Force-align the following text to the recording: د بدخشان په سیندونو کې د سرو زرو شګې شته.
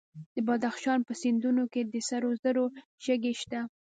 د 0.35 0.37
بدخشان 0.47 0.99
په 1.07 1.13
سیندونو 1.21 1.63
کې 1.73 1.81
د 1.83 1.95
سرو 2.09 2.29
زرو 2.43 2.65
شګې 3.03 3.33
شته. 3.41 3.59